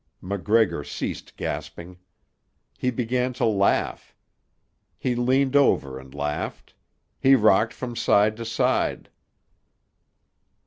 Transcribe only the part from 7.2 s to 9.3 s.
rocked from side to side.